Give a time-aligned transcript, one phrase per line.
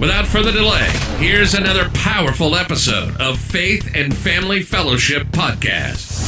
[0.00, 6.18] Without further delay, here's another powerful episode of Faith and Family Fellowship Podcast.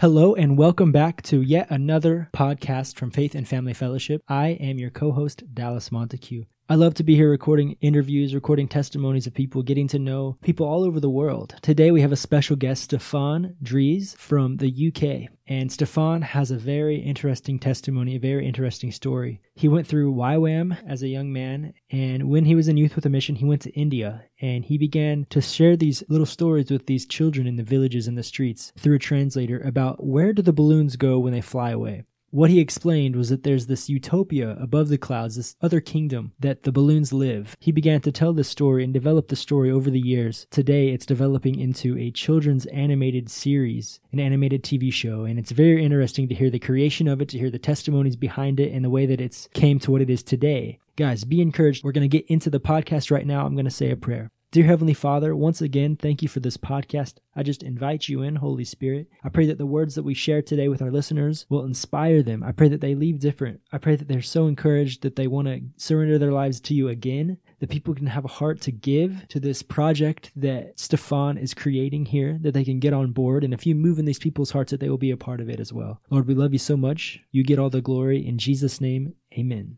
[0.00, 4.22] Hello, and welcome back to yet another podcast from Faith and Family Fellowship.
[4.28, 6.44] I am your co host, Dallas Montague.
[6.70, 10.66] I love to be here recording interviews, recording testimonies of people, getting to know people
[10.66, 11.54] all over the world.
[11.62, 15.32] Today we have a special guest, Stefan Dries from the UK.
[15.46, 19.40] And Stefan has a very interesting testimony, a very interesting story.
[19.54, 23.06] He went through YWAM as a young man, and when he was in Youth with
[23.06, 26.84] a Mission, he went to India and he began to share these little stories with
[26.84, 30.52] these children in the villages and the streets through a translator about where do the
[30.52, 34.88] balloons go when they fly away what he explained was that there's this utopia above
[34.88, 37.56] the clouds, this other kingdom that the balloons live.
[37.60, 40.46] He began to tell this story and develop the story over the years.
[40.50, 45.84] Today, it's developing into a children's animated series, an animated TV show, and it's very
[45.84, 48.90] interesting to hear the creation of it, to hear the testimonies behind it, and the
[48.90, 50.78] way that it's came to what it is today.
[50.96, 51.84] Guys, be encouraged.
[51.84, 53.46] We're going to get into the podcast right now.
[53.46, 54.30] I'm going to say a prayer.
[54.50, 57.16] Dear Heavenly Father, once again, thank you for this podcast.
[57.36, 59.08] I just invite you in, Holy Spirit.
[59.22, 62.42] I pray that the words that we share today with our listeners will inspire them.
[62.42, 63.60] I pray that they leave different.
[63.72, 66.88] I pray that they're so encouraged that they want to surrender their lives to you
[66.88, 71.52] again, that people can have a heart to give to this project that Stefan is
[71.52, 73.44] creating here, that they can get on board.
[73.44, 75.50] And if you move in these people's hearts, that they will be a part of
[75.50, 76.00] it as well.
[76.08, 77.20] Lord, we love you so much.
[77.30, 78.26] You get all the glory.
[78.26, 79.76] In Jesus' name, amen.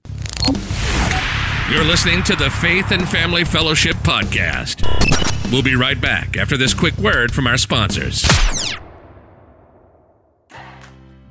[1.70, 4.82] You're listening to the Faith and Family Fellowship Podcast.
[5.52, 8.26] We'll be right back after this quick word from our sponsors.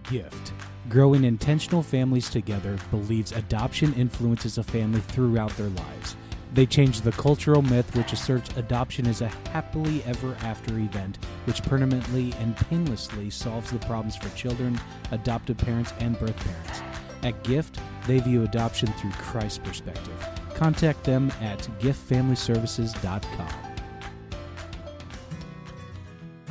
[0.10, 0.54] Gift.
[0.88, 6.16] Growing intentional families together believes adoption influences a family throughout their lives.
[6.54, 11.62] They change the cultural myth which asserts adoption is a happily ever after event which
[11.64, 14.80] permanently and painlessly solves the problems for children,
[15.12, 16.89] adoptive parents, and birth parents.
[17.24, 20.28] At Gift, they view adoption through Christ's perspective.
[20.56, 23.70] Contact them at giftfamilyservices.com.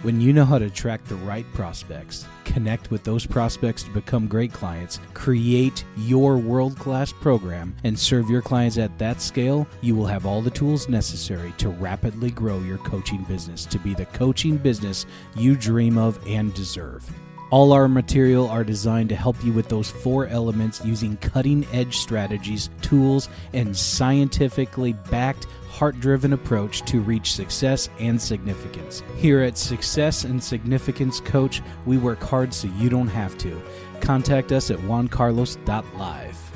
[0.03, 4.29] When you know how to attract the right prospects, connect with those prospects to become
[4.29, 9.97] great clients, create your world class program, and serve your clients at that scale, you
[9.97, 14.07] will have all the tools necessary to rapidly grow your coaching business to be the
[14.07, 17.05] coaching business you dream of and deserve.
[17.51, 21.97] All our material are designed to help you with those four elements using cutting edge
[21.97, 29.03] strategies, tools, and scientifically backed heart driven approach to reach success and significance.
[29.17, 33.63] Here at Success and Significance Coach, we work hard so you don't have to.
[34.03, 36.53] Contact us at juancarlos.live.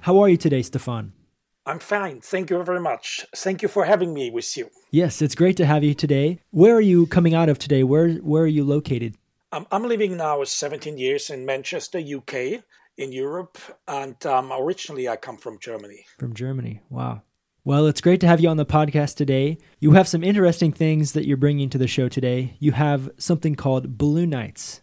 [0.00, 1.12] How are you today, Stefan?
[1.66, 2.20] I'm fine.
[2.20, 3.24] Thank you very much.
[3.34, 4.68] Thank you for having me with you.
[4.90, 6.40] Yes, it's great to have you today.
[6.50, 7.82] Where are you coming out of today?
[7.82, 9.16] Where where are you located?
[9.50, 12.62] Um, I'm living now 17 years in Manchester, UK,
[12.98, 13.56] in Europe,
[13.88, 16.04] and um, originally I come from Germany.
[16.18, 16.80] From Germany.
[16.90, 17.22] Wow.
[17.64, 19.56] Well, it's great to have you on the podcast today.
[19.80, 22.56] You have some interesting things that you're bringing to the show today.
[22.58, 24.82] You have something called Blue Nights.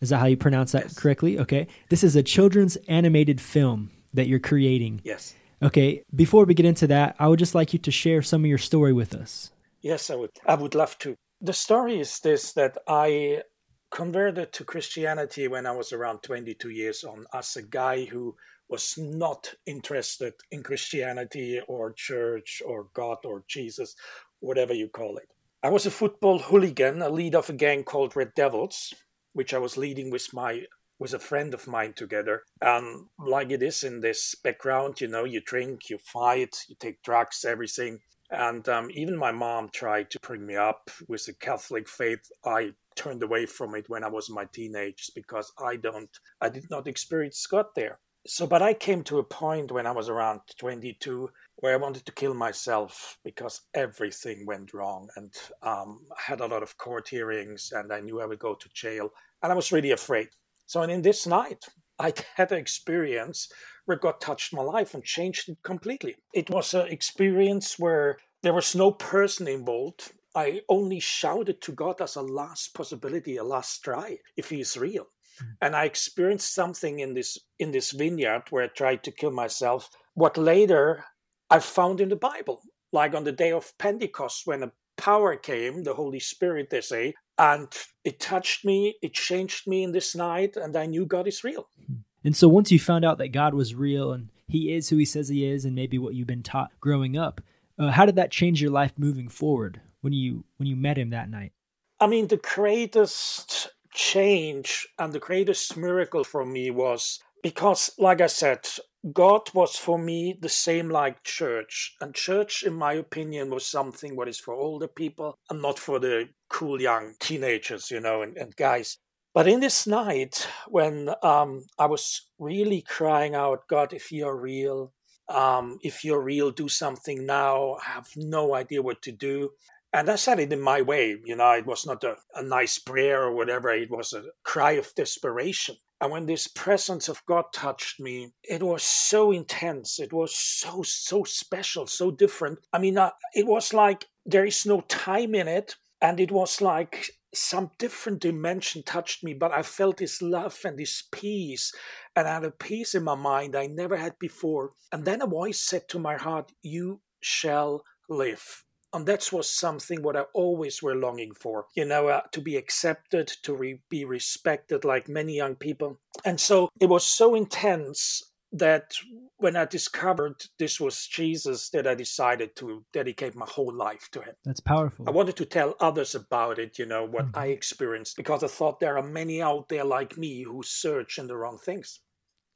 [0.00, 0.98] Is that how you pronounce that yes.
[0.98, 1.38] correctly?
[1.38, 1.68] Okay.
[1.88, 5.00] This is a children's animated film that you're creating.
[5.04, 5.34] Yes.
[5.60, 8.48] Okay, before we get into that, I would just like you to share some of
[8.48, 9.50] your story with us.
[9.80, 10.30] Yes, I would.
[10.46, 11.16] I would love to.
[11.40, 13.42] The story is this that I
[13.90, 18.36] converted to Christianity when I was around 22 years old as a guy who
[18.68, 23.96] was not interested in Christianity or church or God or Jesus,
[24.40, 25.28] whatever you call it.
[25.62, 28.94] I was a football hooligan, a leader of a gang called Red Devils,
[29.32, 30.64] which I was leading with my
[30.98, 32.42] with a friend of mine together.
[32.60, 37.02] And like it is in this background, you know, you drink, you fight, you take
[37.02, 38.00] drugs, everything.
[38.30, 42.30] And um, even my mom tried to bring me up with the Catholic faith.
[42.44, 46.10] I turned away from it when I was my teenage because I don't,
[46.40, 48.00] I did not experience God there.
[48.26, 52.04] So, but I came to a point when I was around 22 where I wanted
[52.04, 57.08] to kill myself because everything went wrong and um, I had a lot of court
[57.08, 59.10] hearings and I knew I would go to jail
[59.42, 60.28] and I was really afraid.
[60.68, 61.64] So, and in this night,
[61.98, 63.48] I had an experience
[63.86, 66.16] where God touched my life and changed it completely.
[66.34, 70.12] It was an experience where there was no person involved.
[70.34, 74.76] I only shouted to God as a last possibility, a last try, if He is
[74.76, 75.06] real.
[75.42, 75.46] Mm.
[75.62, 79.88] And I experienced something in this in this vineyard where I tried to kill myself.
[80.14, 81.04] What later
[81.48, 82.60] I found in the Bible,
[82.92, 87.14] like on the day of Pentecost, when a power came, the Holy Spirit, they say,
[87.38, 87.68] and
[88.04, 91.68] it touched me, it changed me in this night, and I knew God is real.
[91.90, 91.98] Mm.
[92.24, 95.04] And so once you found out that God was real and He is who He
[95.04, 97.40] says He is, and maybe what you've been taught growing up,
[97.78, 101.10] uh, how did that change your life moving forward when you when you met Him
[101.10, 101.52] that night?
[102.00, 108.26] I mean, the greatest change and the greatest miracle for me was because, like I
[108.26, 108.68] said,
[109.12, 111.94] God was for me the same like church.
[112.00, 115.98] And church, in my opinion, was something what is for older people and not for
[115.98, 118.98] the cool young teenagers, you know, and, and guys.
[119.34, 124.92] But in this night, when um, I was really crying out, God, if you're real,
[125.28, 127.74] um, if you're real, do something now.
[127.74, 129.50] I have no idea what to do.
[129.92, 131.16] And I said it in my way.
[131.24, 134.72] You know, it was not a, a nice prayer or whatever, it was a cry
[134.72, 135.76] of desperation.
[136.00, 139.98] And when this presence of God touched me, it was so intense.
[139.98, 142.60] It was so, so special, so different.
[142.72, 145.74] I mean, uh, it was like there is no time in it.
[146.00, 150.78] And it was like some different dimension touched me, but I felt this love and
[150.78, 151.72] this peace.
[152.14, 154.72] And I had a peace in my mind I never had before.
[154.92, 160.02] And then a voice said to my heart, You shall live and that was something
[160.02, 164.04] what I always were longing for, you know, uh, to be accepted, to re- be
[164.04, 166.00] respected, like many young people.
[166.24, 168.94] And so it was so intense that
[169.36, 174.22] when I discovered this was Jesus, that I decided to dedicate my whole life to
[174.22, 174.34] Him.
[174.44, 175.04] That's powerful.
[175.06, 177.38] I wanted to tell others about it, you know, what mm-hmm.
[177.38, 181.26] I experienced, because I thought there are many out there like me who search in
[181.26, 182.00] the wrong things.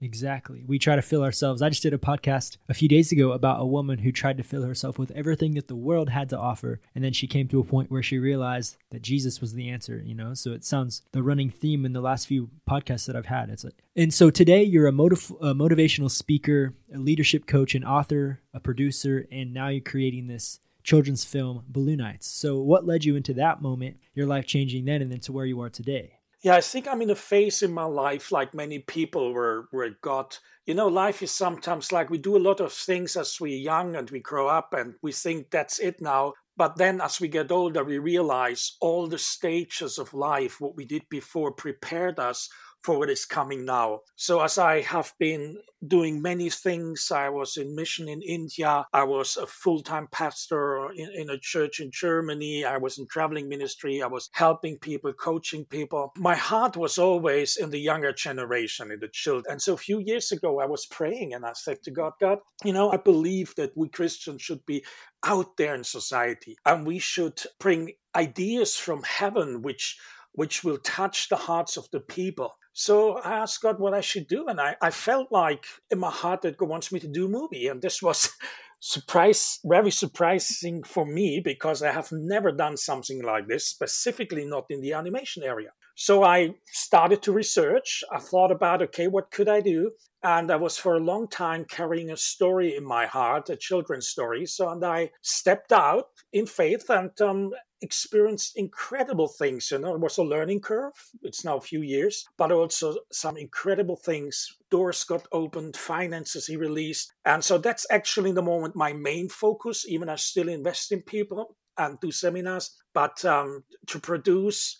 [0.02, 0.64] Exactly.
[0.66, 1.62] We try to fill ourselves.
[1.62, 4.43] I just did a podcast a few days ago about a woman who tried to
[4.43, 6.81] fill herself with everything that the world had to offer.
[6.93, 10.02] And then she came to a point where she realized that Jesus was the answer,
[10.04, 10.34] you know?
[10.34, 13.49] So it sounds the running theme in the last few podcasts that I've had.
[13.49, 17.84] It's like, and so today you're a, motiv- a motivational speaker, a leadership coach, an
[17.84, 22.25] author, a producer, and now you're creating this children's film, Balloonites.
[22.25, 25.46] So what led you into that moment, your life changing then, and then to where
[25.46, 26.19] you are today?
[26.43, 29.91] Yeah, I think I'm in a phase in my life, like many people, where where
[30.03, 30.37] God,
[30.67, 33.94] you know, life is sometimes like we do a lot of things as we're young
[33.97, 36.35] and we grow up and we think that's it now.
[36.56, 40.85] But then as we get older, we realize all the stages of life, what we
[40.85, 42.49] did before, prepared us
[42.82, 44.00] for what is coming now.
[44.17, 49.05] So, as I have been doing many things, I was in mission in India, I
[49.05, 53.49] was a full time pastor in, in, a church in Germany, I was in traveling
[53.49, 56.12] ministry, I was helping people, coaching people.
[56.17, 59.44] My heart was always in the younger generation, in the children.
[59.52, 62.38] And so, a few years ago, I was praying and I said to God, God,
[62.64, 64.84] you know, I believe that we Christians should be
[65.25, 69.96] out there in society and we should bring ideas from heaven which
[70.34, 72.55] which will touch the hearts of the people.
[72.72, 76.10] So I asked God what I should do, and I, I felt like in my
[76.10, 78.30] heart that God wants me to do a movie, and this was
[78.80, 84.66] surprise, very surprising for me because I have never done something like this, specifically not
[84.70, 85.70] in the animation area.
[85.94, 88.02] So I started to research.
[88.10, 89.93] I thought about, okay, what could I do?
[90.22, 94.08] And I was for a long time carrying a story in my heart, a children's
[94.08, 94.46] story.
[94.46, 99.70] So, and I stepped out in faith and um, experienced incredible things.
[99.70, 100.93] You know, it was a learning curve.
[101.22, 104.56] It's now a few years, but also some incredible things.
[104.70, 107.12] Doors got opened, finances he released.
[107.24, 111.03] And so that's actually in the moment my main focus, even I still invest in
[111.03, 114.79] people and do seminars, but um, to produce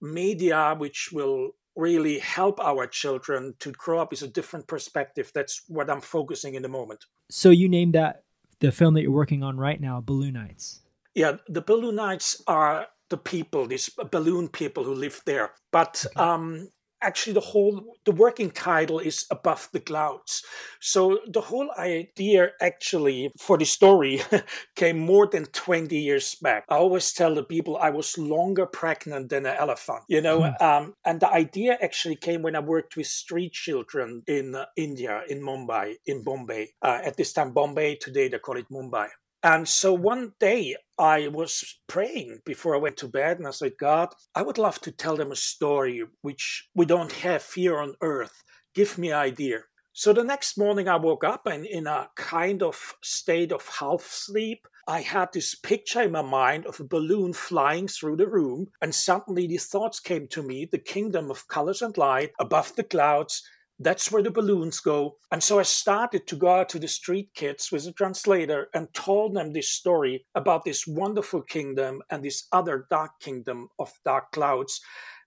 [0.00, 5.30] media which will really help our children to grow up is a different perspective.
[5.34, 7.04] That's what I'm focusing in the moment.
[7.30, 8.24] So you named that
[8.60, 10.80] the film that you're working on right now, Balloonites.
[11.14, 15.50] Yeah, the Balloonites are the people, these balloon people who live there.
[15.72, 16.68] But um,
[17.02, 20.44] actually the whole the working title is above the clouds.
[20.80, 24.20] So the whole idea actually for the story
[24.76, 26.64] came more than 20 years back.
[26.68, 30.42] I always tell the people i was longer pregnant than an elephant you know?
[30.42, 30.64] Hmm.
[30.64, 35.22] um, and the idea actually came when i worked with street children in uh, india
[35.28, 36.68] in mumbai in bombay.
[36.82, 39.08] Uh, at this time bombay today they call it mumbai
[39.42, 43.72] and so one day I was praying before I went to bed and I said,
[43.78, 47.94] God, I would love to tell them a story which we don't have here on
[48.02, 48.42] earth.
[48.74, 49.60] Give me an idea.
[49.92, 54.02] So the next morning I woke up and in a kind of state of half
[54.02, 58.68] sleep, I had this picture in my mind of a balloon flying through the room,
[58.80, 62.84] and suddenly these thoughts came to me the kingdom of colors and light above the
[62.84, 63.42] clouds.
[63.82, 65.16] That's where the balloons go.
[65.32, 68.92] And so I started to go out to the street kids with a translator and
[68.92, 74.32] told them this story about this wonderful kingdom and this other dark kingdom of dark
[74.32, 74.82] clouds.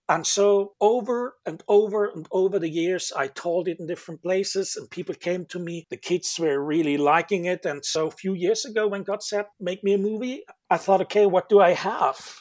[0.10, 4.76] And so over and over and over the years, I told it in different places
[4.76, 5.86] and people came to me.
[5.90, 7.66] The kids were really liking it.
[7.66, 11.02] And so a few years ago, when God said, make me a movie, I thought,
[11.02, 12.40] okay, what do I have?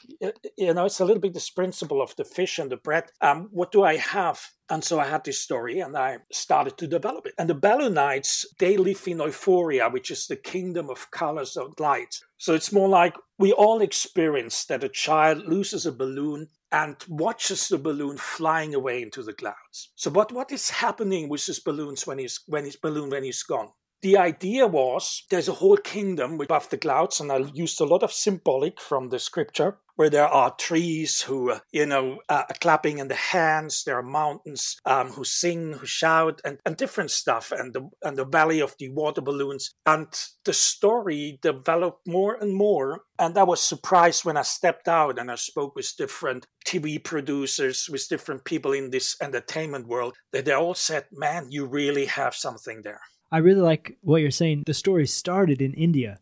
[0.57, 3.05] You know, it's a little bit this principle of the fish and the bread.
[3.21, 4.41] Um, what do I have?
[4.69, 7.35] And so I had this story and I started to develop it.
[7.39, 12.19] And the Balloonites, they live in Euphoria, which is the kingdom of colors and light.
[12.39, 17.69] So it's more like we all experience that a child loses a balloon and watches
[17.69, 19.91] the balloon flying away into the clouds.
[19.95, 23.43] So what, what is happening with this balloons when he's when his balloon when he's
[23.43, 23.69] gone?
[24.03, 28.03] The idea was there's a whole kingdom above the clouds, and I used a lot
[28.03, 32.99] of symbolic from the scripture where there are trees who, you know, uh, are clapping
[32.99, 33.85] in the hands.
[33.85, 38.19] There are mountains um, who sing, who shout, and, and different stuff, and the and
[38.19, 39.73] the valley of the water balloons.
[39.87, 40.09] And
[40.45, 43.03] the story developed more and more.
[43.21, 47.89] And I was surprised when I stepped out and I spoke with different TV producers,
[47.89, 52.35] with different people in this entertainment world, that they all said, "Man, you really have
[52.35, 54.65] something there." I really like what you're saying.
[54.67, 56.21] The story started in India.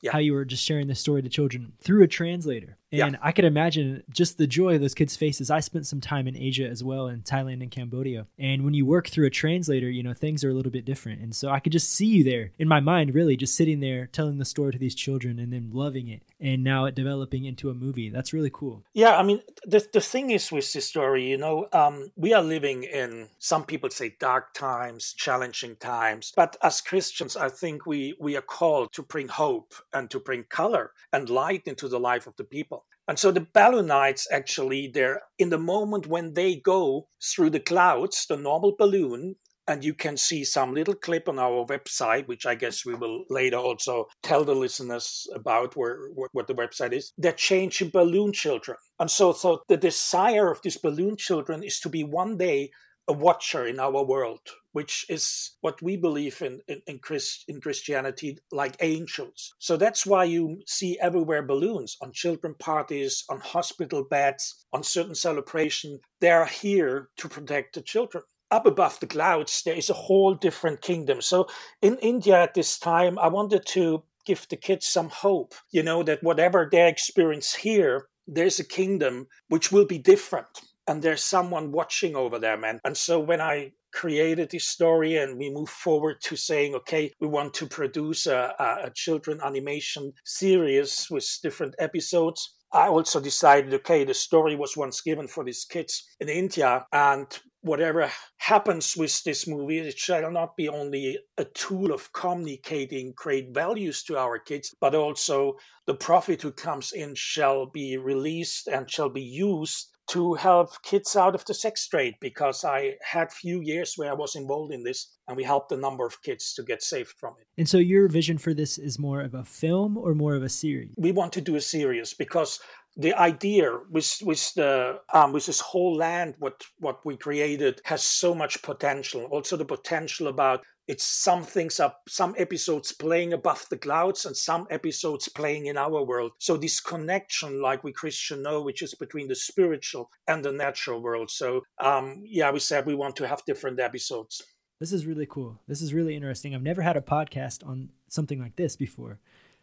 [0.00, 0.12] Yeah.
[0.12, 2.78] How you were just sharing the story to children through a translator.
[2.92, 3.18] And Yeah.
[3.22, 5.50] I could imagine just the joy of those kids' faces.
[5.50, 8.26] I spent some time in Asia as well, in Thailand and Cambodia.
[8.38, 11.22] And when you work through a translator, you know, things are a little bit different.
[11.22, 14.06] And so I could just see you there in my mind, really, just sitting there
[14.06, 16.22] telling the story to these children and then loving it.
[16.38, 18.10] And now it developing into a movie.
[18.10, 18.82] That's really cool.
[18.92, 22.42] Yeah, I mean, the, the thing is with this story, you know, um, we are
[22.42, 26.32] living in, some people say dark times, challenging times.
[26.36, 30.44] But as Christians, I think we, we are called to bring hope and to bring
[30.44, 32.81] color and light into the life of the people.
[33.12, 38.24] And so the Balloonites actually, they're in the moment when they go through the clouds,
[38.26, 39.34] the normal balloon,
[39.68, 43.26] and you can see some little clip on our website, which I guess we will
[43.28, 47.12] later also tell the listeners about where what, the website is.
[47.18, 51.90] They're changing balloon children, and so so the desire of these balloon children is to
[51.90, 52.70] be one day
[53.06, 54.40] a watcher in our world,
[54.72, 59.54] which is what we believe in in, in, Christ, in Christianity, like angels.
[59.58, 65.14] So that's why you see everywhere balloons on children parties, on hospital beds, on certain
[65.14, 66.00] celebration.
[66.20, 70.34] They are here to protect the children up above the clouds, there is a whole
[70.34, 71.22] different kingdom.
[71.22, 71.48] So
[71.80, 76.02] in India at this time, I wanted to give the kids some hope, you know,
[76.02, 80.46] that whatever they experience here, there's a kingdom which will be different.
[80.86, 82.62] And there's someone watching over them.
[82.64, 87.12] And, and so when I created this story and we move forward to saying, okay,
[87.20, 93.74] we want to produce a, a, children animation series with different episodes, I also decided,
[93.74, 97.26] okay, the story was once given for these kids in India, and
[97.60, 103.50] whatever happens with this movie, it shall not be only a tool of communicating great
[103.52, 105.56] values to our kids, but also
[105.86, 111.16] the profit who comes in shall be released and shall be used to help kids
[111.16, 114.82] out of the sex trade because I had few years where I was involved in
[114.82, 117.46] this and we helped a number of kids to get saved from it.
[117.56, 120.48] And so your vision for this is more of a film or more of a
[120.48, 120.90] series?
[120.96, 122.60] We want to do a series because
[122.96, 128.02] the idea with with the um, with this whole land what what we created has
[128.02, 133.66] so much potential also the potential about it's some things up some episodes playing above
[133.70, 138.42] the clouds and some episodes playing in our world so this connection like we christian
[138.42, 142.84] know which is between the spiritual and the natural world so um yeah we said
[142.86, 144.42] we want to have different episodes
[144.82, 145.60] This is really cool.
[145.68, 146.56] This is really interesting.
[146.56, 149.20] I've never had a podcast on something like this before.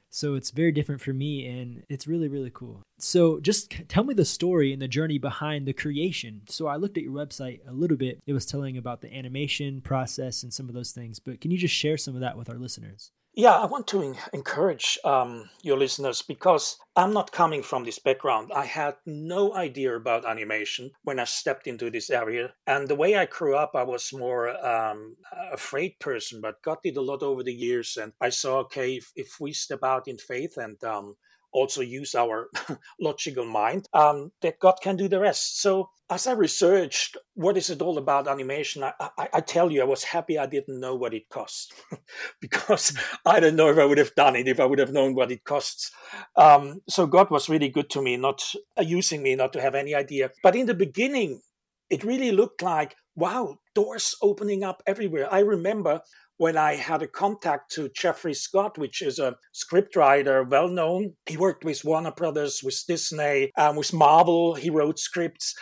[0.10, 2.82] So it's very different for me and it's really, really cool.
[2.98, 6.42] So just tell me the story and the journey behind the creation.
[6.48, 8.20] So I looked at your website a little bit.
[8.25, 11.58] It was telling about the animation process and some of those things, but can you
[11.58, 13.12] just share some of that with our listeners?
[13.33, 17.98] Yeah, I want to en- encourage um, your listeners because I'm not coming from this
[18.00, 18.51] background.
[18.53, 22.53] I had no idea about animation when I stepped into this area.
[22.67, 25.15] And the way I grew up, I was more um,
[25.53, 27.98] afraid person, but got it a lot over the years.
[27.98, 31.15] And I saw, okay, if, if we step out in faith and um,
[31.51, 32.50] also use our
[33.00, 35.62] logical mind, um, that God can do the rest.
[35.62, 39.82] So as I researched what is it all about animation, I, I, I tell you,
[39.82, 41.74] I was happy I didn't know what it cost
[42.41, 45.15] because I don't know if I would have done it if I would have known
[45.15, 45.91] what it costs.
[46.36, 48.44] Um, so God was really good to me, not
[48.77, 50.32] uh, using me, not to have any idea.
[50.44, 51.41] But in the beginning,
[51.89, 55.27] it really looked like wow, doors opening up everywhere.
[55.32, 56.01] I remember
[56.39, 61.13] when I had a contact to Jeffrey Scott, which is a scriptwriter, well known.
[61.25, 64.55] He worked with Warner Brothers, with Disney, um, with Marvel.
[64.55, 65.53] He wrote scripts.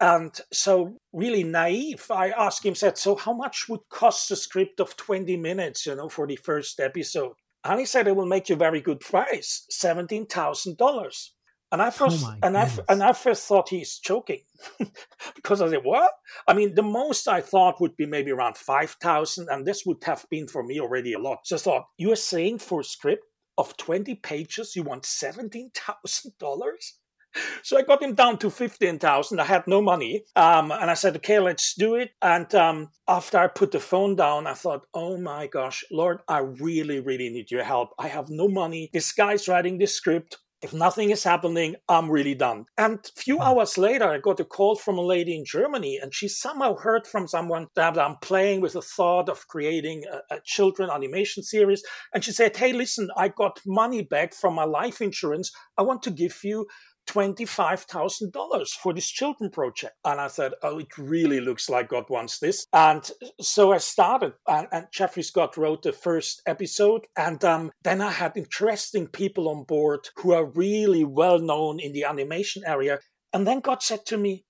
[0.00, 4.80] And so, really naive, I asked him, said, So, how much would cost a script
[4.80, 7.32] of 20 minutes, you know, for the first episode?
[7.64, 11.30] And he said, It will make you a very good price $17,000.
[11.70, 14.40] And I first Oh and I and I first thought he's joking
[15.36, 16.10] because I said, "What?"
[16.46, 20.02] I mean, the most I thought would be maybe around five thousand, and this would
[20.04, 21.40] have been for me already a lot.
[21.44, 23.24] So I thought, "You are saying for a script
[23.58, 26.98] of twenty pages, you want seventeen thousand dollars?"
[27.62, 29.38] So I got him down to fifteen thousand.
[29.38, 33.36] I had no money, um, and I said, "Okay, let's do it." And um, after
[33.36, 37.50] I put the phone down, I thought, "Oh my gosh, Lord, I really, really need
[37.50, 37.90] your help.
[37.98, 38.88] I have no money.
[38.94, 42.64] This guy's writing this script." If nothing is happening, I'm really done.
[42.76, 43.42] And a few hmm.
[43.42, 47.06] hours later, I got a call from a lady in Germany, and she somehow heard
[47.06, 51.82] from someone that I'm playing with the thought of creating a, a children animation series.
[52.12, 55.52] And she said, Hey, listen, I got money back from my life insurance.
[55.76, 56.66] I want to give you
[57.08, 59.94] $25,000 for this children project.
[60.04, 62.66] And I said, Oh, it really looks like God wants this.
[62.72, 63.08] And
[63.40, 67.06] so I started, and, and Jeffrey Scott wrote the first episode.
[67.16, 71.92] And um, then I had interesting people on board who are really well known in
[71.92, 72.98] the animation area.
[73.32, 74.44] And then God said to me,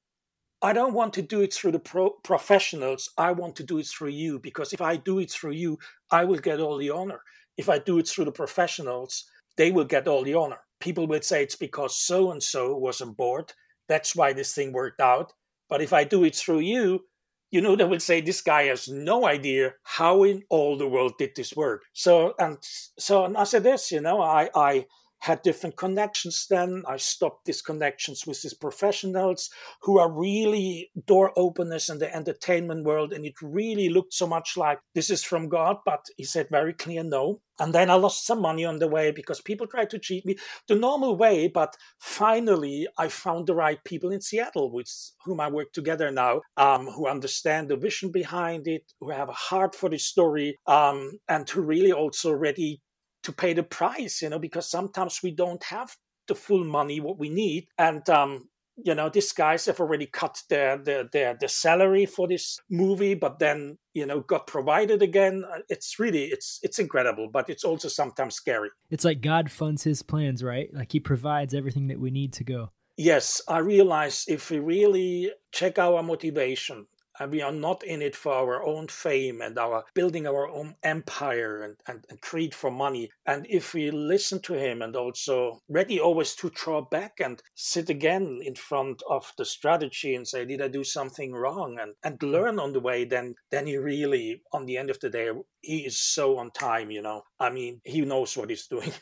[0.61, 3.09] I don't want to do it through the pro- professionals.
[3.17, 5.79] I want to do it through you because if I do it through you,
[6.11, 7.21] I will get all the honor.
[7.57, 9.25] If I do it through the professionals,
[9.57, 10.59] they will get all the honor.
[10.81, 13.53] People would say it's because so and so was on board.
[13.89, 15.33] That's why this thing worked out.
[15.69, 17.05] But if I do it through you,
[17.51, 21.15] you know, they will say this guy has no idea how in all the world
[21.19, 21.85] did this work.
[21.95, 24.87] So and so and I said this, you know, I I
[25.21, 26.83] had different connections then.
[26.87, 29.51] I stopped these connections with these professionals
[29.83, 33.13] who are really door openers in the entertainment world.
[33.13, 36.73] And it really looked so much like this is from God, but he said very
[36.73, 37.41] clear no.
[37.61, 40.37] And then I lost some money on the way because people tried to cheat me
[40.69, 41.49] the normal way.
[41.49, 44.89] But finally, I found the right people in Seattle with
[45.25, 49.33] whom I work together now, um, who understand the vision behind it, who have a
[49.33, 52.81] heart for the story, um, and who really also ready
[53.23, 55.97] to pay the price, you know, because sometimes we don't have
[56.29, 57.67] the full money what we need.
[57.79, 58.49] And um,
[58.85, 63.15] you know, these guys have already cut their their their, their salary for this movie,
[63.15, 65.45] but then you know got provided again.
[65.69, 68.71] It's really it's it's incredible, but it's also sometimes scary.
[68.91, 70.69] It's like God funds his plans, right?
[70.73, 72.71] Like he provides everything that we need to go.
[72.97, 76.87] Yes, I realize if we really check our motivation
[77.19, 80.75] and we are not in it for our own fame and our building our own
[80.83, 83.11] empire and, and, and creed for money.
[83.27, 87.91] And if we listen to him and also ready always to draw back and sit
[87.91, 91.79] again in front of the strategy and say, did I do something wrong?
[91.81, 92.27] And, and hmm.
[92.27, 95.79] learn on the way, then then he really, on the end of the day, he
[95.79, 97.23] is so on time, you know.
[97.39, 98.93] I mean, he knows what he's doing.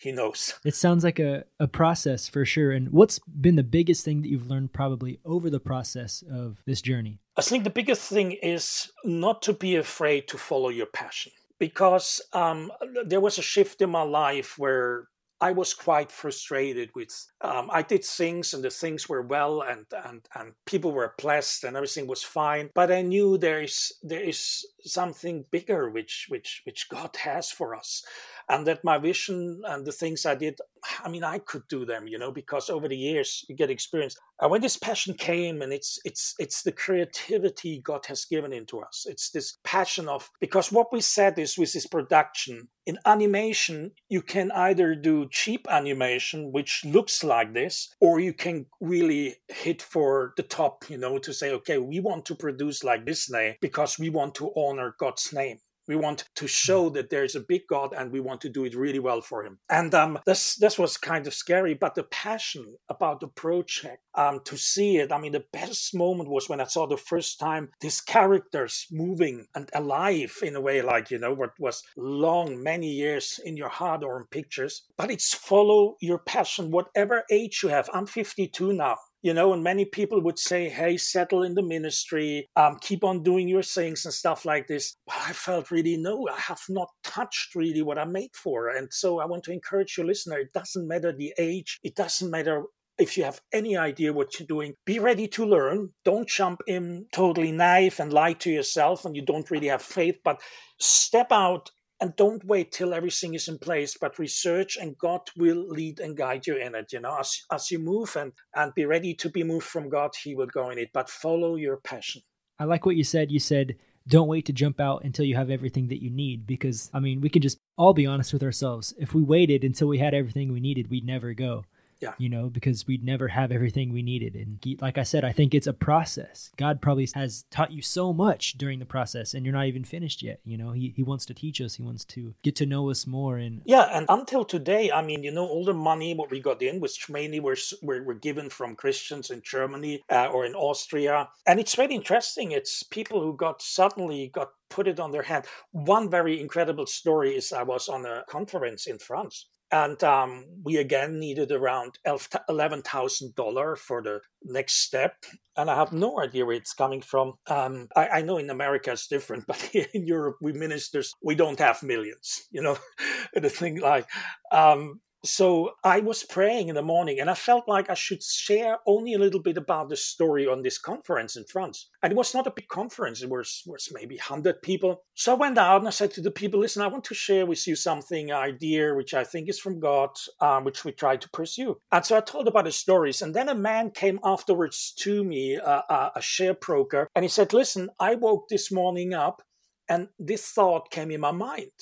[0.00, 0.54] he knows.
[0.64, 2.72] It sounds like a, a process for sure.
[2.72, 6.80] And what's been the biggest thing that you've learned probably over the process of this
[6.80, 7.20] journey?
[7.36, 12.20] I think the biggest thing is not to be afraid to follow your passion because
[12.32, 12.72] um,
[13.04, 15.06] there was a shift in my life where
[15.40, 17.10] I was quite frustrated with.
[17.40, 21.64] Um, I did things and the things were well and and and people were blessed
[21.64, 22.70] and everything was fine.
[22.74, 27.74] But I knew there is there is something bigger which which which God has for
[27.74, 28.04] us,
[28.48, 30.58] and that my vision and the things I did.
[31.04, 34.16] I mean, I could do them, you know, because over the years you get experience.
[34.40, 38.80] And when this passion came, and it's it's it's the creativity God has given into
[38.80, 39.06] us.
[39.08, 44.22] It's this passion of because what we said is with this production in animation, you
[44.22, 50.32] can either do cheap animation, which looks like this, or you can really hit for
[50.36, 54.08] the top, you know, to say, okay, we want to produce like Disney because we
[54.08, 55.58] want to honor God's name.
[55.90, 58.76] We want to show that there's a big God and we want to do it
[58.76, 59.58] really well for him.
[59.68, 64.38] And um, this this was kind of scary, but the passion about the project, um,
[64.44, 67.70] to see it, I mean, the best moment was when I saw the first time
[67.80, 72.88] these characters moving and alive in a way, like, you know, what was long, many
[72.88, 74.82] years in your heart or in pictures.
[74.96, 77.90] But it's follow your passion, whatever age you have.
[77.92, 82.48] I'm 52 now you know and many people would say hey settle in the ministry.
[82.56, 84.96] Um, keep on doing your things and stuff like this.
[85.06, 88.68] But i felt really no i have not touched really what i'm made for.
[88.68, 92.30] And so i want to encourage your listener it doesn't matter the age it doesn't
[92.30, 92.64] matter
[93.00, 95.88] if you have any idea what you're doing, be ready to learn.
[96.04, 100.16] Don't jump in totally naive and lie to yourself and you don't really have faith,
[100.22, 100.40] but
[100.78, 105.66] step out and don't wait till everything is in place but research and god will
[105.68, 108.84] lead and guide you in it you know as, as you move and and be
[108.84, 112.22] ready to be moved from god he will go in it but follow your passion
[112.60, 113.32] I like what you said.
[113.32, 116.90] You said don't wait to jump out until you have everything that you need because
[116.92, 118.92] I mean, we can just all be honest with ourselves.
[118.98, 121.64] If we waited until we had everything we needed, we'd never go.
[122.00, 122.14] Yeah.
[122.18, 124.34] You know, because we'd never have everything we needed.
[124.34, 126.50] And like I said, I think it's a process.
[126.56, 130.22] God probably has taught you so much during the process and you're not even finished
[130.22, 130.40] yet.
[130.44, 133.06] You know, he, he wants to teach us, he wants to get to know us
[133.06, 133.36] more.
[133.36, 136.62] And yeah, and until today, I mean, you know, all the money what we got
[136.62, 141.28] in, which mainly were, were, were given from Christians in Germany uh, or in Austria.
[141.46, 142.52] And it's very interesting.
[142.52, 145.44] It's people who got suddenly got put it on their hand.
[145.72, 150.76] One very incredible story is I was on a conference in France and um, we
[150.76, 155.14] again needed around $11,000 for the next step.
[155.56, 157.34] And I have no idea where it's coming from.
[157.46, 161.58] Um, I, I, know in America it's different, but in Europe, we ministers, we don't
[161.58, 162.78] have millions, you know,
[163.34, 164.08] the thing like,
[164.50, 168.78] um, so I was praying in the morning and I felt like I should share
[168.86, 171.90] only a little bit about the story on this conference in France.
[172.02, 175.02] And it was not a big conference, it was, was maybe 100 people.
[175.14, 177.44] So I went out and I said to the people, listen, I want to share
[177.44, 181.30] with you something, idea which I think is from God, um, which we try to
[181.30, 181.78] pursue.
[181.92, 183.20] And so I told about the stories.
[183.20, 187.28] And then a man came afterwards to me, uh, uh, a share broker, and he
[187.28, 189.42] said, listen, I woke this morning up
[189.88, 191.72] and this thought came in my mind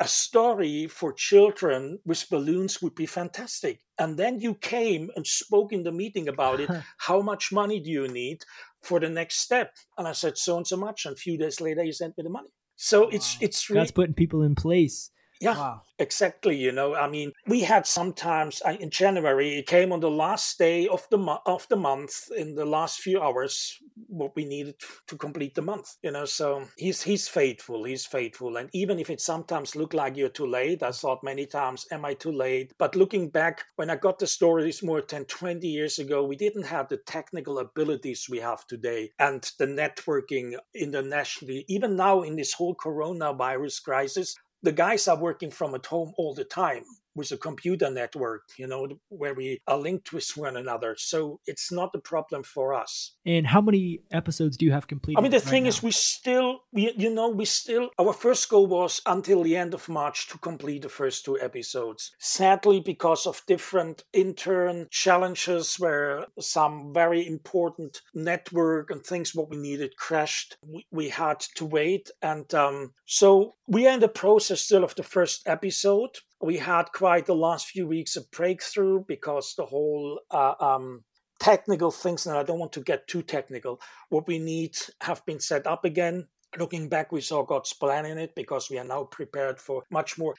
[0.00, 3.80] a story for children with balloons would be fantastic.
[3.98, 6.70] And then you came and spoke in the meeting about it.
[6.98, 8.42] How much money do you need
[8.82, 9.74] for the next step?
[9.96, 11.06] And I said, so and so much.
[11.06, 12.48] And a few days later, you sent me the money.
[12.76, 13.10] So wow.
[13.12, 15.10] it's it's really, God's putting people in place.
[15.40, 15.82] Yeah, wow.
[15.98, 16.56] exactly.
[16.56, 19.58] You know, I mean, we had sometimes in January.
[19.58, 23.00] It came on the last day of the mo- of the month in the last
[23.00, 24.76] few hours what we needed
[25.08, 25.96] to complete the month.
[26.02, 27.84] You know, so he's he's faithful.
[27.84, 31.46] He's faithful, and even if it sometimes look like you're too late, I thought many
[31.46, 35.24] times, "Am I too late?" But looking back, when I got the stories more than
[35.26, 40.56] 20 years ago, we didn't have the technical abilities we have today, and the networking
[40.74, 41.64] internationally.
[41.68, 46.34] Even now in this whole coronavirus crisis, the guys are working from at home all
[46.34, 50.96] the time with a computer network, you know, where we are linked with one another.
[50.98, 53.14] So it's not a problem for us.
[53.24, 55.18] And how many episodes do you have completed?
[55.18, 55.68] I mean, the right thing now?
[55.70, 59.74] is, we still, we, you know, we still, our first goal was until the end
[59.74, 62.12] of March to complete the first two episodes.
[62.18, 69.56] Sadly, because of different intern challenges where some very important network and things what we
[69.56, 72.10] needed crashed, we, we had to wait.
[72.22, 76.92] And um, so we are in the process still of the first episode we had
[76.92, 81.02] quite the last few weeks a breakthrough because the whole uh, um,
[81.40, 83.80] technical things, and I don't want to get too technical,
[84.10, 86.28] what we need have been set up again.
[86.58, 90.18] Looking back, we saw God's plan in it because we are now prepared for much
[90.18, 90.34] more.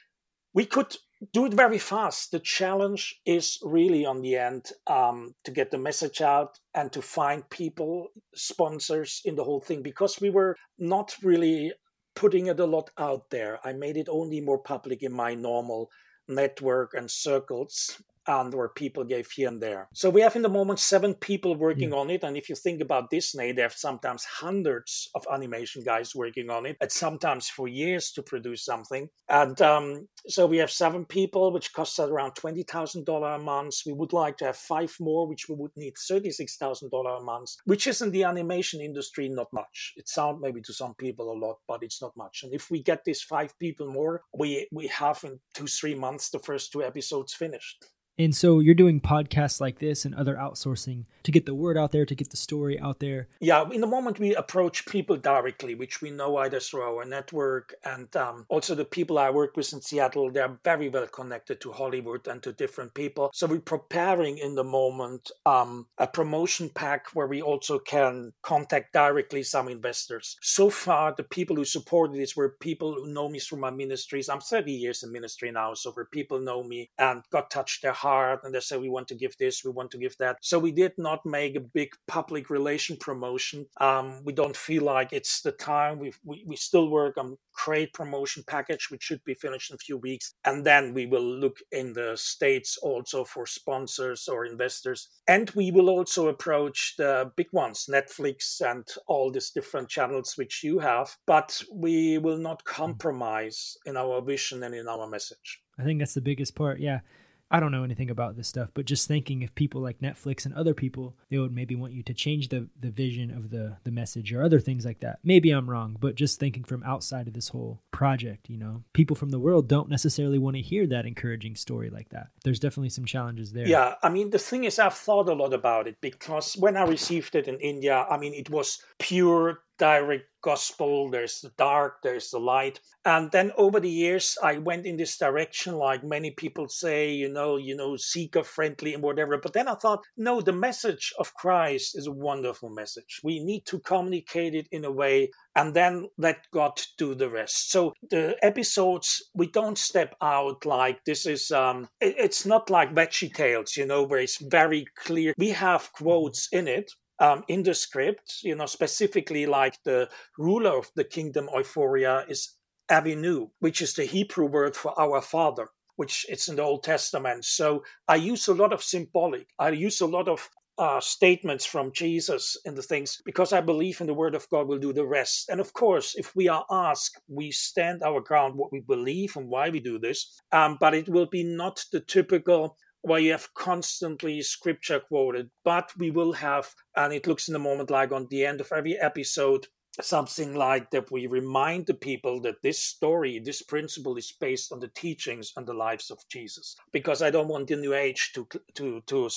[0.54, 0.96] We could
[1.32, 2.30] do it very fast.
[2.30, 7.02] The challenge is really on the end um, to get the message out and to
[7.02, 11.72] find people, sponsors in the whole thing because we were not really
[12.16, 13.60] putting it a lot out there.
[13.62, 15.90] I made it only more public in my normal
[16.26, 19.88] network and circles and where people gave here and there.
[19.92, 21.96] So we have in the moment seven people working yeah.
[21.96, 22.22] on it.
[22.24, 26.66] And if you think about Disney, they have sometimes hundreds of animation guys working on
[26.66, 29.08] it, and sometimes for years to produce something.
[29.28, 33.74] And um, so we have seven people, which costs around $20,000 a month.
[33.86, 37.86] We would like to have five more, which we would need $36,000 a month, which
[37.86, 39.94] is in the animation industry not much.
[39.96, 42.42] It sounds maybe to some people a lot, but it's not much.
[42.42, 46.30] And if we get these five people more, we, we have in two, three months
[46.30, 47.84] the first two episodes finished.
[48.18, 51.92] And so you're doing podcasts like this and other outsourcing to get the word out
[51.92, 53.28] there, to get the story out there.
[53.40, 57.74] Yeah, in the moment we approach people directly, which we know either through our network
[57.84, 61.72] and um, also the people I work with in Seattle, they're very well connected to
[61.72, 63.30] Hollywood and to different people.
[63.34, 68.94] So we're preparing in the moment um, a promotion pack where we also can contact
[68.94, 70.36] directly some investors.
[70.40, 74.30] So far, the people who supported this were people who know me through my ministries.
[74.30, 77.92] I'm 30 years in ministry now, so where people know me and got touched their
[77.92, 78.05] heart
[78.44, 80.72] and they say we want to give this we want to give that so we
[80.72, 85.52] did not make a big public relation promotion um, we don't feel like it's the
[85.52, 89.74] time we we, we still work on create promotion package which should be finished in
[89.74, 94.44] a few weeks and then we will look in the states also for sponsors or
[94.44, 100.34] investors and we will also approach the big ones netflix and all these different channels
[100.36, 102.72] which you have but we will not hmm.
[102.82, 106.80] compromise in our vision and in our message I think that's the biggest part.
[106.80, 107.00] Yeah.
[107.50, 110.54] I don't know anything about this stuff, but just thinking if people like Netflix and
[110.54, 113.90] other people, they would maybe want you to change the the vision of the the
[113.90, 115.18] message or other things like that.
[115.22, 119.16] Maybe I'm wrong, but just thinking from outside of this whole project, you know, people
[119.16, 122.28] from the world don't necessarily want to hear that encouraging story like that.
[122.44, 123.68] There's definitely some challenges there.
[123.68, 126.84] Yeah, I mean the thing is I've thought a lot about it because when I
[126.84, 132.30] received it in India, I mean it was pure direct gospel, there's the dark, there's
[132.30, 132.80] the light.
[133.04, 137.28] And then over the years, I went in this direction, like many people say, you
[137.28, 139.38] know, you know, seeker friendly and whatever.
[139.38, 143.20] But then I thought, no, the message of Christ is a wonderful message.
[143.24, 147.72] We need to communicate it in a way and then let God do the rest.
[147.72, 152.94] So the episodes, we don't step out like this is, um, it, it's not like
[152.94, 155.34] Veggie Tales, you know, where it's very clear.
[155.36, 160.76] We have quotes in it um, in the script, you know, specifically like the ruler
[160.76, 162.54] of the kingdom Euphoria is
[162.90, 167.44] Avinu, which is the Hebrew word for our father, which it's in the Old Testament.
[167.44, 169.48] So I use a lot of symbolic.
[169.58, 170.48] I use a lot of
[170.78, 174.68] uh, statements from Jesus in the things because I believe in the word of God
[174.68, 175.48] will do the rest.
[175.48, 179.48] And of course, if we are asked, we stand our ground what we believe and
[179.48, 180.38] why we do this.
[180.52, 185.92] Um, but it will be not the typical where you have constantly scripture quoted, but
[185.96, 188.98] we will have, and it looks in the moment like on the end of every
[188.98, 189.68] episode,
[190.00, 194.80] something like that we remind the people that this story, this principle is based on
[194.80, 196.76] the teachings and the lives of Jesus.
[196.92, 199.28] Because I don't want the New Age to to to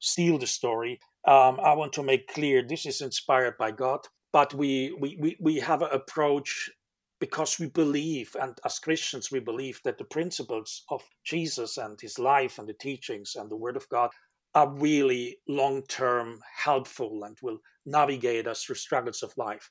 [0.00, 1.00] steal the story.
[1.26, 4.00] Um, I want to make clear this is inspired by God,
[4.32, 6.70] but we we we, we have an approach
[7.18, 12.18] because we believe, and as Christians, we believe that the principles of Jesus and his
[12.18, 14.10] life and the teachings and the Word of God
[14.54, 19.70] are really long term helpful and will navigate us through struggles of life.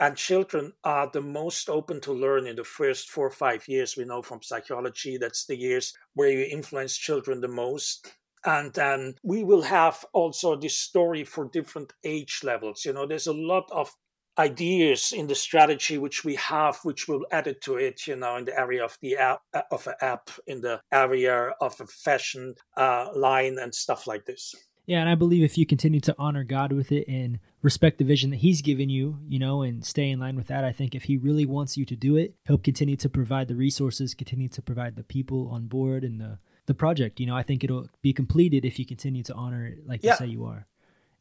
[0.00, 3.96] And children are the most open to learn in the first four or five years.
[3.96, 8.12] We know from psychology that's the years where you influence children the most.
[8.44, 12.84] And then we will have also this story for different age levels.
[12.84, 13.90] You know, there's a lot of
[14.38, 18.36] ideas in the strategy which we have, which will add it to it, you know,
[18.36, 21.86] in the area of the app, uh, of an app, in the area of a
[21.86, 24.54] fashion uh, line and stuff like this.
[24.86, 28.04] Yeah, and I believe if you continue to honor God with it and respect the
[28.04, 30.94] vision that He's given you, you know, and stay in line with that, I think
[30.94, 34.48] if He really wants you to do it, He'll continue to provide the resources, continue
[34.50, 37.20] to provide the people on board and the the project.
[37.20, 40.12] You know, I think it'll be completed if you continue to honor it like yeah.
[40.12, 40.66] you say you are,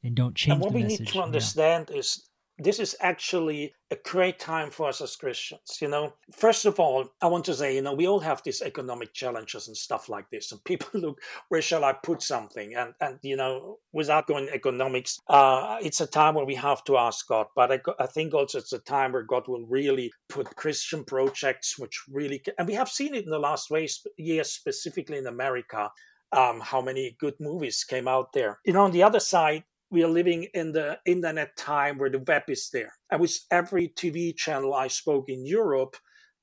[0.03, 0.53] and don't change.
[0.53, 0.99] And what we message.
[0.99, 1.99] need to understand yeah.
[1.99, 2.21] is
[2.59, 5.79] this is actually a great time for us as Christians.
[5.81, 8.61] You know, first of all, I want to say, you know, we all have these
[8.61, 12.75] economic challenges and stuff like this, and people look, where shall I put something?
[12.75, 16.97] And and you know, without going economics, uh, it's a time where we have to
[16.97, 17.47] ask God.
[17.55, 21.79] But I, I think also it's a time where God will really put Christian projects,
[21.79, 23.71] which really, can, and we have seen it in the last
[24.17, 25.91] years, specifically in America.
[26.31, 28.57] Um, how many good movies came out there.
[28.65, 32.23] You know, on the other side, we are living in the internet time where the
[32.27, 32.93] web is there.
[33.11, 35.95] And with every TV channel I spoke in Europe,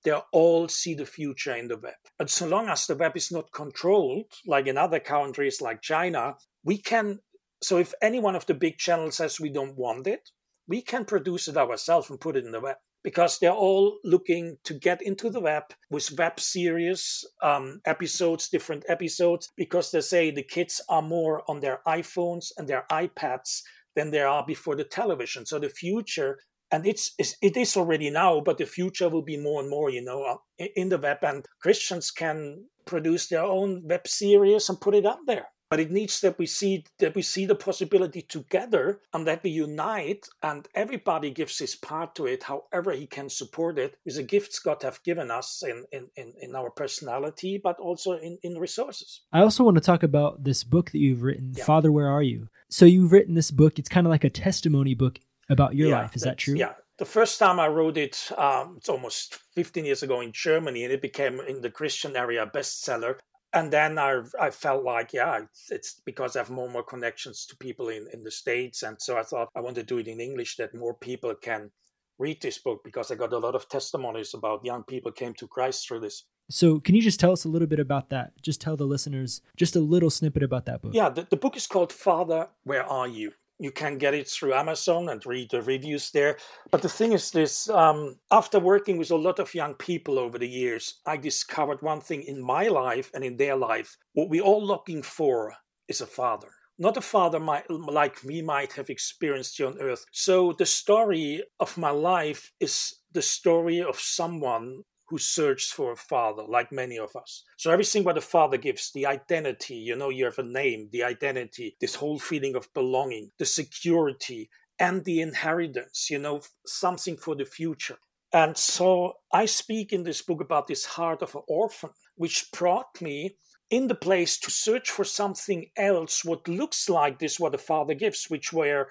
[0.05, 1.95] they all see the future in the web.
[2.17, 6.37] But so long as the web is not controlled, like in other countries like China,
[6.65, 7.19] we can.
[7.61, 10.31] So if any one of the big channels says we don't want it,
[10.69, 14.57] we can produce it ourselves and put it in the web because they're all looking
[14.65, 20.31] to get into the web with web series um, episodes, different episodes, because they say
[20.31, 23.63] the kids are more on their iPhones and their iPads
[23.97, 25.47] than they are before the television.
[25.47, 26.39] So the future,
[26.71, 30.03] and it's, it is already now, but the future will be more and more, you
[30.03, 34.95] know, uh, in the web, and Christians can produce their own web series and put
[34.95, 39.01] it up there but it needs that we see that we see the possibility together
[39.15, 43.79] and that we unite and everybody gives his part to it however he can support
[43.79, 47.79] it with the gifts god have given us in in, in, in our personality but
[47.79, 49.23] also in, in resources.
[49.33, 51.65] I also want to talk about this book that you've written yeah.
[51.65, 52.49] father where are you?
[52.69, 56.01] So you've written this book it's kind of like a testimony book about your yeah,
[56.01, 56.57] life is that true?
[56.57, 56.75] yeah.
[56.99, 60.93] The first time I wrote it, um, it's almost 15 years ago in Germany, and
[60.93, 63.17] it became in the Christian area a bestseller
[63.53, 67.47] and then I I felt like yeah it's, because I have more and more connections
[67.47, 70.09] to people in in the states, and so I thought I want to do it
[70.09, 71.71] in English that more people can
[72.19, 75.49] read this book because I got a lot of testimonies about young people came to
[75.49, 76.25] Christ through this.
[76.51, 78.33] So, can you just tell us a little bit about that?
[78.43, 80.93] Just tell the listeners just a little snippet about that book.
[80.93, 83.33] Yeah, the, the book is called Father, Where Are You?
[83.61, 86.39] You can get it through Amazon and read the reviews there.
[86.71, 90.39] But the thing is this um, after working with a lot of young people over
[90.39, 93.97] the years, I discovered one thing in my life and in their life.
[94.15, 95.55] What we're all looking for
[95.89, 96.49] is a father.
[96.79, 100.07] Not a father might, like we might have experienced here on earth.
[100.13, 105.97] So, the story of my life is the story of someone who searched for a
[105.97, 107.43] father, like many of us.
[107.57, 111.03] So everything what a father gives, the identity, you know, you have a name, the
[111.03, 117.35] identity, this whole feeling of belonging, the security, and the inheritance, you know, something for
[117.35, 117.99] the future.
[118.33, 123.03] And so I speak in this book about this heart of an orphan, which brought
[123.03, 123.37] me
[123.69, 127.95] in the place to search for something else, what looks like this, what a father
[127.95, 128.89] gives, which were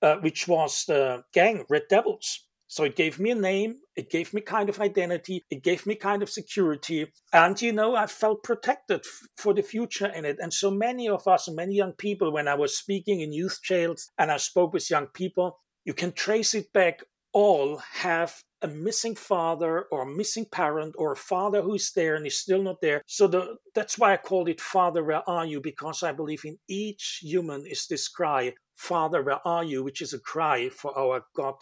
[0.00, 2.47] uh, which was the gang Red Devils.
[2.68, 5.94] So it gave me a name, it gave me kind of identity, it gave me
[5.94, 7.10] kind of security.
[7.32, 10.36] And, you know, I felt protected f- for the future in it.
[10.38, 14.10] And so many of us, many young people, when I was speaking in youth jails
[14.18, 17.02] and I spoke with young people, you can trace it back,
[17.32, 22.26] all have a missing father or a missing parent or a father who's there and
[22.26, 23.02] is still not there.
[23.06, 25.60] So the, that's why I called it Father, Where Are You?
[25.62, 29.82] Because I believe in each human is this cry, Father, Where Are You?
[29.82, 31.54] which is a cry for our God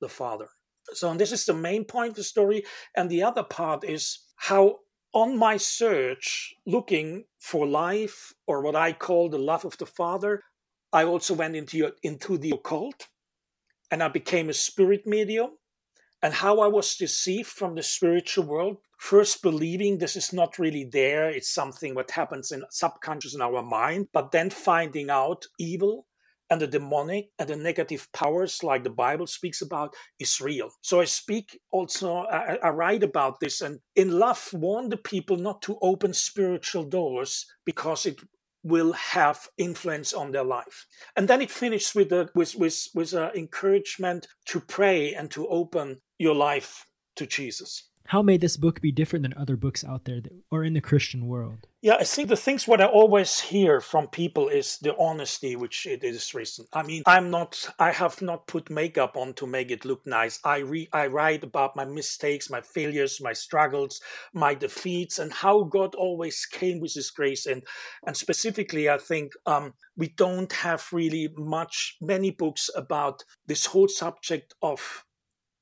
[0.00, 0.48] the Father.
[0.92, 2.64] So, and this is the main point of the story.
[2.96, 4.78] And the other part is how,
[5.12, 10.42] on my search, looking for life or what I call the love of the Father,
[10.92, 13.06] I also went into, into the occult
[13.90, 15.50] and I became a spirit medium.
[16.22, 20.84] And how I was deceived from the spiritual world, first believing this is not really
[20.84, 26.06] there, it's something what happens in subconscious in our mind, but then finding out evil
[26.50, 30.70] and the demonic and the negative powers like the bible speaks about is real.
[30.82, 35.36] So i speak also I, I, write about this and in love warn the people
[35.36, 38.20] not to open spiritual doors because it
[38.62, 40.86] will have influence on their life.
[41.16, 45.48] And then it finishes with a with with with an encouragement to pray and to
[45.48, 46.84] open your life
[47.16, 50.64] to jesus how may this book be different than other books out there that, or
[50.64, 51.68] in the Christian world?
[51.82, 55.86] Yeah, I think the things what I always hear from people is the honesty which
[55.86, 56.66] it is written.
[56.72, 60.40] I mean, I'm not, I have not put makeup on to make it look nice.
[60.44, 64.00] I re, I write about my mistakes, my failures, my struggles,
[64.34, 67.46] my defeats, and how God always came with His grace.
[67.46, 67.62] And
[68.06, 73.88] and specifically, I think um, we don't have really much many books about this whole
[73.88, 75.04] subject of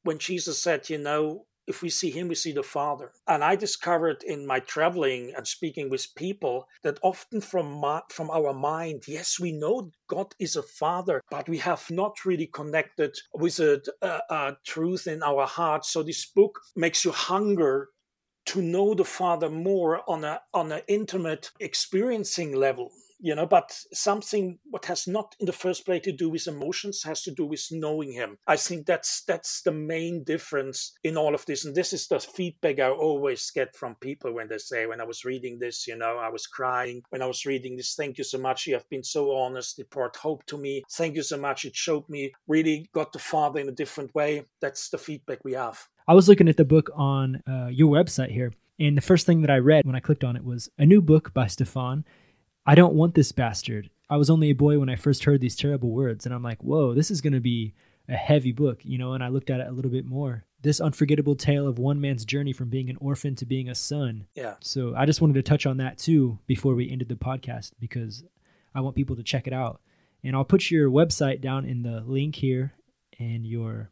[0.03, 3.13] when Jesus said, you know, if we see him, we see the Father.
[3.27, 8.31] And I discovered in my traveling and speaking with people that often from my, from
[8.31, 13.17] our mind, yes, we know God is a Father, but we have not really connected
[13.35, 15.85] with a, a, a truth in our heart.
[15.85, 17.89] So this book makes you hunger
[18.47, 23.77] to know the Father more on a on an intimate experiencing level you know but
[23.93, 27.47] something what has not in the first place to do with emotions has to do
[27.47, 28.39] with knowing him.
[28.47, 32.21] I think that's that's the main difference in all of this and this is the
[32.21, 35.97] feedback i always get from people when they say when i was reading this you
[35.97, 37.03] know i was crying.
[37.11, 39.91] When i was reading this thank you so much you have been so honest it
[39.91, 40.83] brought hope to me.
[40.91, 44.45] Thank you so much it showed me really got the father in a different way.
[44.61, 45.89] That's the feedback we have.
[46.07, 49.41] I was looking at the book on uh, your website here and the first thing
[49.43, 52.05] that I read when I clicked on it was a new book by Stefan
[52.69, 53.89] I don't want this bastard.
[54.11, 56.63] I was only a boy when I first heard these terrible words, and I'm like,
[56.63, 57.73] whoa, this is going to be
[58.11, 59.15] a heavy book, you know.
[59.15, 60.45] And I looked at it a little bit more.
[60.61, 64.27] This unforgettable tale of one man's journey from being an orphan to being a son.
[64.35, 64.57] Yeah.
[64.61, 68.23] So I just wanted to touch on that too before we ended the podcast because
[68.75, 69.81] I want people to check it out.
[70.23, 72.75] And I'll put your website down in the link here
[73.19, 73.91] and your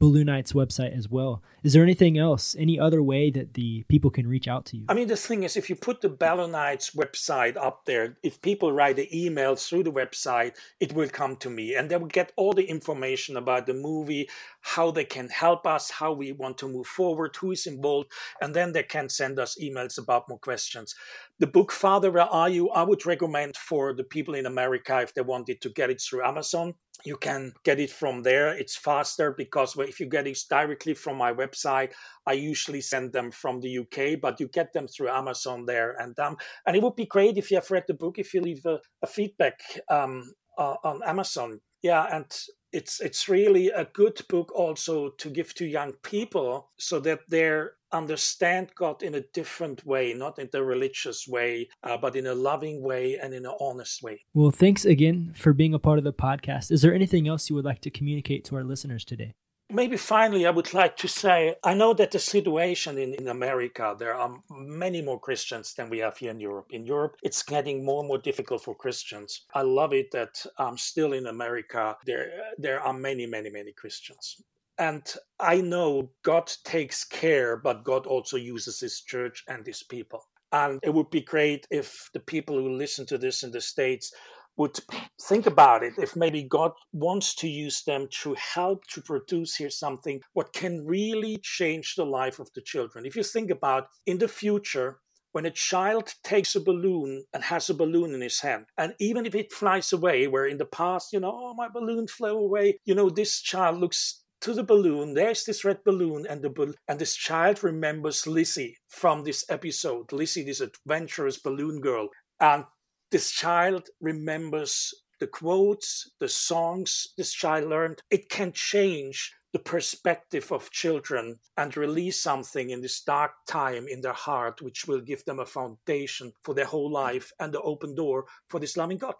[0.00, 1.42] Balloonites website as well.
[1.62, 4.86] Is there anything else, any other way that the people can reach out to you?
[4.88, 8.72] I mean, the thing is, if you put the Balloonites website up there, if people
[8.72, 12.32] write the emails through the website, it will come to me and they will get
[12.36, 14.28] all the information about the movie,
[14.60, 18.54] how they can help us, how we want to move forward, who is involved, and
[18.54, 20.94] then they can send us emails about more questions.
[21.38, 22.68] The book Father, Where Are You?
[22.70, 26.24] I would recommend for the people in America if they wanted to get it through
[26.24, 26.74] Amazon.
[27.04, 28.50] You can get it from there.
[28.50, 31.92] It's faster because if you get it directly from my website,
[32.26, 35.96] I usually send them from the UK, but you get them through Amazon there.
[35.98, 38.42] And um, and it would be great if you have read the book, if you
[38.42, 41.60] leave a, a feedback um, uh, on Amazon.
[41.82, 42.26] Yeah, and
[42.72, 47.64] it's it's really a good book also to give to young people so that they
[47.92, 52.34] understand God in a different way, not in the religious way, uh, but in a
[52.34, 54.24] loving way and in an honest way.
[54.34, 56.70] Well, thanks again for being a part of the podcast.
[56.70, 59.34] Is there anything else you would like to communicate to our listeners today?
[59.72, 63.94] Maybe finally, I would like to say I know that the situation in, in America,
[63.98, 66.66] there are many more Christians than we have here in Europe.
[66.70, 69.42] In Europe, it's getting more and more difficult for Christians.
[69.54, 74.42] I love it that um, still in America, there, there are many, many, many Christians.
[74.78, 75.02] And
[75.38, 80.24] I know God takes care, but God also uses His church and His people.
[80.52, 84.12] And it would be great if the people who listen to this in the States
[84.60, 84.78] would
[85.22, 89.70] think about it if maybe God wants to use them to help to produce here
[89.70, 93.06] something what can really change the life of the children.
[93.06, 94.98] If you think about in the future,
[95.32, 99.24] when a child takes a balloon and has a balloon in his hand, and even
[99.24, 102.78] if it flies away, where in the past, you know, oh, my balloon flew away,
[102.84, 105.14] you know, this child looks to the balloon.
[105.14, 110.12] There's this red balloon, and the and this child remembers Lizzie from this episode.
[110.12, 112.08] Lizzie, this adventurous balloon girl,
[112.40, 112.64] and
[113.10, 120.52] this child remembers the quotes, the songs this child learned, it can change the perspective
[120.52, 125.24] of children and release something in this dark time in their heart, which will give
[125.24, 129.14] them a foundation for their whole life and the open door for this loving God.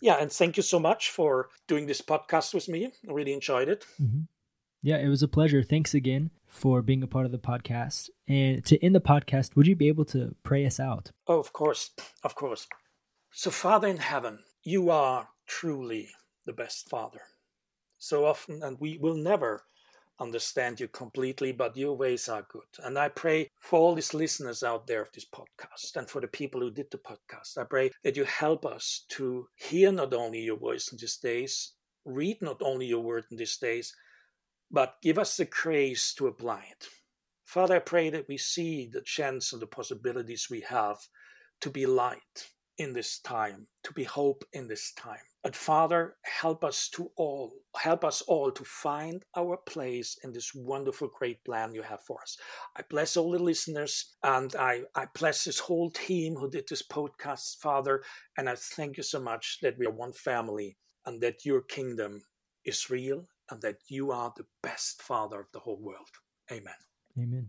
[0.00, 2.86] Yeah, and thank you so much for doing this podcast with me.
[3.08, 3.84] I really enjoyed it.
[4.00, 4.22] Mm-hmm.
[4.82, 5.62] Yeah, it was a pleasure.
[5.62, 8.10] Thanks again for being a part of the podcast.
[8.28, 11.10] And to end the podcast, would you be able to pray us out?
[11.26, 11.90] Oh, of course.
[12.22, 12.68] Of course.
[13.38, 16.10] So, Father in heaven, you are truly
[16.44, 17.20] the best Father.
[17.96, 19.62] So often, and we will never
[20.18, 22.66] understand you completely, but your ways are good.
[22.82, 26.26] And I pray for all these listeners out there of this podcast and for the
[26.26, 27.56] people who did the podcast.
[27.56, 31.74] I pray that you help us to hear not only your voice in these days,
[32.04, 33.94] read not only your word in these days,
[34.68, 36.88] but give us the grace to apply it.
[37.44, 40.98] Father, I pray that we see the chance and the possibilities we have
[41.60, 42.48] to be light
[42.78, 45.18] in this time, to be hope in this time.
[45.42, 50.52] But Father, help us to all, help us all to find our place in this
[50.54, 52.36] wonderful, great plan you have for us.
[52.76, 56.82] I bless all the listeners and I, I bless this whole team who did this
[56.82, 58.02] podcast, Father.
[58.36, 60.76] And I thank you so much that we are one family
[61.06, 62.22] and that your kingdom
[62.64, 66.08] is real and that you are the best Father of the whole world.
[66.50, 66.74] Amen.
[67.18, 67.48] Amen.